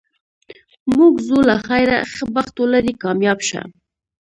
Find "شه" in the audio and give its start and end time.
3.47-3.61